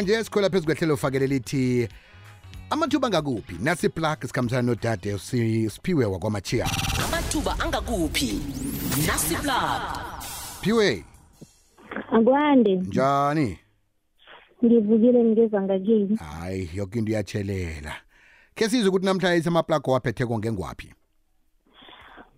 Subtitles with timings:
[0.00, 1.88] njenganje sikhwela phezu kwehlelo fakele lithi
[2.70, 6.66] amathuba angakuphi nasi plug sikhambisana nodade siphiwe wakwamachiya
[7.04, 8.40] amathuba angakuphi
[9.06, 9.80] nasi plug
[10.62, 11.04] phiwe
[12.12, 13.58] akwande njani
[14.64, 17.92] ngivukile ngizwa ngakini hayi yoke into iyatshelela
[18.54, 20.94] khe sizwe ukuthi namhlanje isamaplago waphetheko ngengwaphi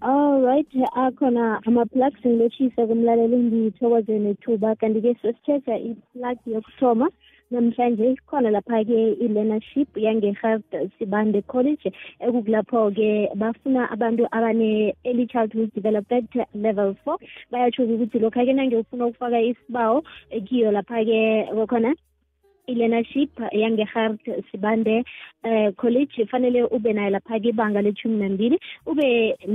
[0.00, 7.08] allright akhona ama-plugs ngiloshisa kumlaleli ngiyithokoze nethuba kanti-ke sesitshesha i-plug yokuthoma
[7.54, 11.86] namhlanje ikhona lapha-ke i-learnership yange-health sibande college
[12.26, 13.10] ekukulapho-ke
[13.42, 16.30] bafuna abantu abane-early childhood development
[16.66, 17.18] level four
[17.52, 19.98] bayatsho ukuthi lokho ke nange ufuna ukufaka isibawo
[20.30, 21.20] eh, kiyo lapha-ke
[21.54, 21.94] kwakhona
[22.72, 23.30] i-learnership
[23.62, 25.04] yange-heart sibande
[25.48, 28.56] eh college fanele ube nayo lapha kibanga lethumi nambili
[28.90, 29.08] ube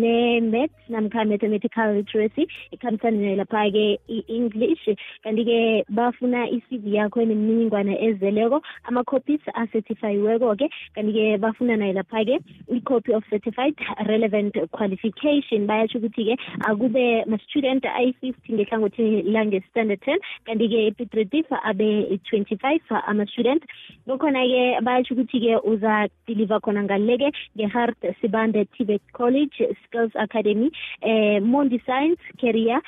[0.00, 3.84] ne-maths namkha mathematical literacy ikhambisane nayo lapha-ke
[4.16, 4.84] i-english
[5.24, 5.58] kanti-ke
[5.98, 12.36] bafuna i-cv yakho enemininingwana ezeleko ama-copies acertifayiweko-ke kanti-ke bafuna nayo lapha-ke
[12.76, 13.74] i-copy of certified
[14.12, 16.34] relevant qualification bayatsho ukuthi-ke
[16.70, 23.62] akube ma-student ayi-fifty ngehlangothini lange-standard ten kanti-ke epitredifa abe-twenty-five ama-student
[24.06, 30.68] kukhona-ke bayatsho ukuthi-ke uzadiliva khona ngaleke nge-hart sibande tibet college skills academy
[31.08, 32.80] eh mondi science career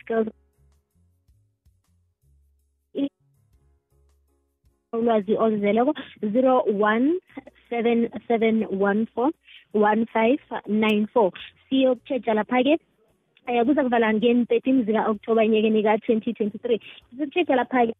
[0.00, 0.28] skills
[4.98, 5.92] ulwazi oluzeleko
[6.36, 6.54] zero
[6.92, 7.06] one
[7.70, 8.54] seven seven
[8.90, 9.30] one four
[9.88, 10.40] one five
[10.84, 11.28] nine four
[11.68, 12.74] siyokutshetsha lapha-ke
[13.48, 16.80] um eh, kuza kuvala ngeni thirteen zika-october enyekeni ka-twenty twenty three
[17.10, 17.94] sizokutshetsha lapha-ke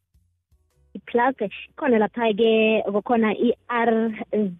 [1.07, 1.35] plus
[1.77, 3.91] khona lapha-ke kukhona i-r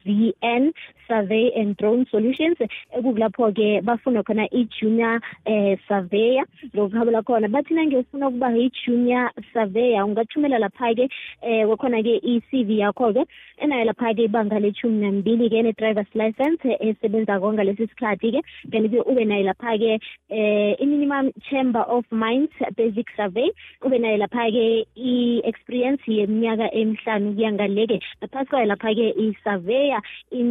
[0.05, 0.73] v n
[1.11, 2.59] survey and drone solutions
[2.99, 5.15] ekulapho ke bafuna khona i junior
[5.55, 12.03] eh surveyor ngokuhambela khona bathina ngifuna ukuba i junior surveyor ungathumela lapha ke eh kwakhona
[12.09, 13.25] ke i CV yakho ke
[13.67, 18.43] enayo lapha ke ibanga lethumi nambili ke ne driver's license esebenza konga lesi sikhathi ke
[18.77, 23.49] then ke ube nayo lapha ke eh i minimum chamber of mines basic survey
[23.87, 24.67] ube nayo lapha ke
[25.15, 25.17] i
[25.53, 30.03] experience yeminyaka emihlanu kuyangaleke lapha kwayo lapha ke i surveyor
[30.43, 30.51] in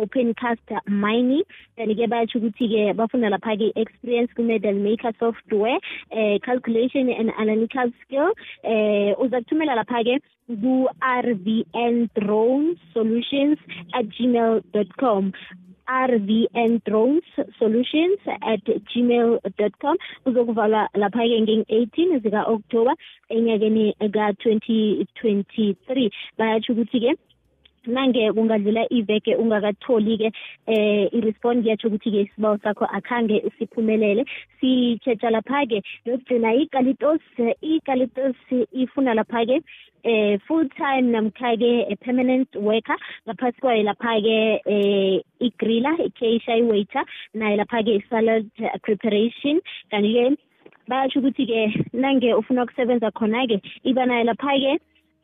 [0.00, 0.66] open cast
[1.06, 1.42] mining
[1.80, 5.80] then-ke bayatsho ukuthi-ke bafunda lapha-ke experience kumedal maker software
[6.20, 8.30] eh, calculation and analytical skill
[8.74, 10.16] eh, uza kuthumela lapha-ke
[10.64, 14.54] ku-rvn drone solutions at gmail
[15.04, 15.32] com
[16.02, 17.28] rvn drones
[17.58, 19.30] solutions at gmail
[19.62, 22.96] dot com uzokuvalwa lapha-ke ngeng-eighteen zika-october
[23.38, 23.86] enyakeni
[24.18, 24.80] ka-twenty
[25.22, 26.08] twenty three
[26.42, 27.14] bayatsho ukuthi-ke
[27.86, 30.28] nange kungadlula iveke ungakatholi-ke
[30.74, 34.22] eh i-respond kuyatsho ukuthi-ke isibawo sakho akhange siphumelele
[34.60, 36.50] sitshetsha lapha-ke yokugcina
[37.74, 38.38] i-galitos
[38.84, 39.56] ifuna lapha-ke
[40.12, 44.34] eh full time namkha-ke a permanent worker ngaphasi kwayo lapha-ke
[44.76, 47.04] eh igrilla i-casha i-waiter
[47.42, 48.50] naye lapha-ke salad
[48.88, 49.62] preparation
[49.94, 50.26] kanti-ke
[50.90, 54.74] bayasho ukuthi-ke nange ufuna ukusebenza khona-ke ibanaye lapha-ke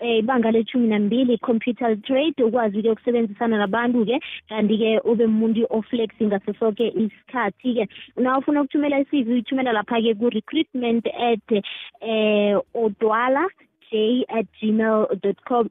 [0.02, 4.16] ibanga lethumi nambili i-computer trade ukwazi-ke ukusebenzisana nabantu-ke
[4.50, 7.84] kanti-ke ube umuntu oflexi ngaso soke isikhathi-ke
[8.22, 11.48] na ufuna ukuthumela i-cv uyithumela lapha-ke ku-recruitment at
[12.02, 13.44] eh odwala
[13.90, 15.68] j at gmail dot com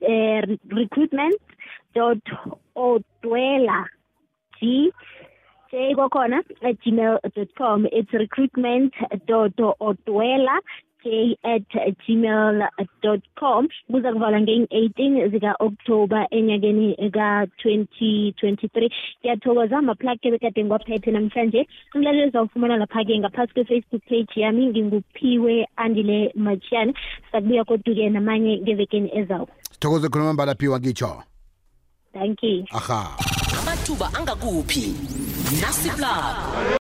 [0.00, 0.40] eh,
[0.72, 1.36] recruitment
[1.94, 2.24] dot
[2.74, 3.84] odwela
[4.60, 4.88] g
[5.72, 8.94] j kwakhona at gmail dot com it's recruitment
[9.28, 10.56] dot odwela
[11.02, 11.64] k at
[12.04, 12.60] gmail
[13.02, 18.90] dot com kuza kuvalwa ngeng-eighteen zika-october enyakeni ka-twenty twenty-three
[19.24, 21.64] ngiyathokoza amaplug ebekade ngiwaphethe namhlanje
[21.96, 26.92] umlalelo zawufumana lapha-ke ngaphasi kwe-facebook page yami nginguphiwe andile machiyane
[27.32, 31.22] sakubuya koduke namanye ngevekeni ezawo sithokoze khuluma phiwa ngitsho
[32.12, 33.16] thank you aha
[33.58, 34.86] amathuba angakuphi
[35.60, 36.66] nasiplug